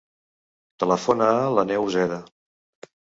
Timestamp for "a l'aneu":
1.33-1.85